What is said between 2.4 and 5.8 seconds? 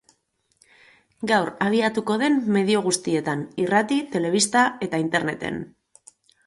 medio guztietan, irrati, telebista eta interneten.